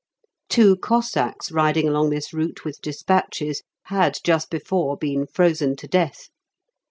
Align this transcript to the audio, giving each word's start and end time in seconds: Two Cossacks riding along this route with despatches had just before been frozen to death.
Two 0.49 0.77
Cossacks 0.77 1.51
riding 1.51 1.87
along 1.87 2.09
this 2.09 2.33
route 2.33 2.65
with 2.65 2.81
despatches 2.81 3.61
had 3.83 4.17
just 4.23 4.49
before 4.49 4.97
been 4.97 5.27
frozen 5.27 5.75
to 5.75 5.85
death. 5.85 6.29